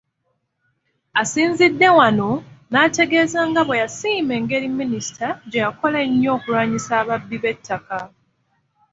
Asinzidde 1.21 1.87
wano 1.97 2.29
n’ategeeza 2.71 3.39
nga 3.49 3.61
bwe 3.67 3.79
yasiima 3.83 4.31
engeri 4.39 4.67
Minisita 4.79 5.27
gye 5.49 5.63
yakola 5.65 5.97
ennyo 6.07 6.29
okulwanyisa 6.37 6.91
ababbi 7.01 7.37
b’ettaka 7.43 7.97